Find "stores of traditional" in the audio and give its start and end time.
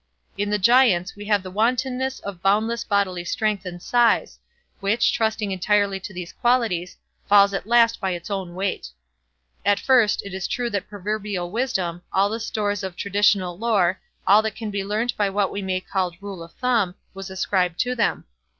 12.39-13.59